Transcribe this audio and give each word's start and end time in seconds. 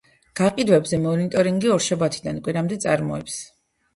გაყიდვებზე 0.37 0.99
მონიტორინგი 1.01 1.69
ორშაბათიდან 1.75 2.39
კვირამდე 2.47 2.79
წარმოებს. 2.87 3.37